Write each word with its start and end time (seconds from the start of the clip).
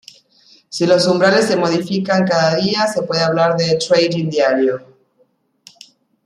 Si 0.67 0.87
los 0.87 1.05
umbrales 1.07 1.45
se 1.45 1.55
modifican 1.55 2.25
cada 2.25 2.55
día 2.55 2.87
se 2.87 3.03
puede 3.03 3.21
hablar 3.21 3.55
de 3.55 3.77
Trading 3.77 4.29
diario. 4.31 4.83